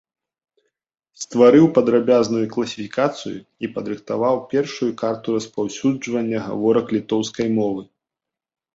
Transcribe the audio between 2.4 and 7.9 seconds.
класіфікацыю і падрыхтаваў першую карту распаўсюджвання гаворак літоўскай мовы.